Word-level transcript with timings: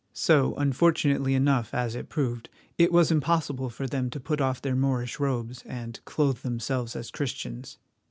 So, 0.13 0.55
unfortunately 0.55 1.35
enough 1.35 1.75
as 1.75 1.93
it 1.93 2.09
proved, 2.09 2.49
it 2.75 2.91
was 2.91 3.11
impossible 3.11 3.69
for 3.69 3.85
them 3.85 4.09
to 4.09 4.19
put 4.19 4.41
off 4.41 4.59
their 4.59 4.75
Moorish 4.75 5.19
robes 5.19 5.61
and 5.67 6.03
clothe 6.05 6.39
themselves 6.39 6.95
as 6.95 7.11
Christians. 7.11 7.77